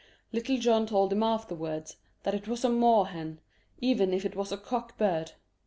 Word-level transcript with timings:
Little 0.33 0.57
John 0.57 0.87
told 0.87 1.13
him 1.13 1.21
afterwards 1.21 1.97
that 2.23 2.33
it 2.33 2.47
was 2.47 2.65
a 2.65 2.69
moor 2.69 3.05
hen, 3.09 3.39
even 3.81 4.15
if 4.15 4.25
it 4.25 4.35
was 4.35 4.51
a 4.51 4.57
cock 4.57 4.97
bird. 4.97 5.33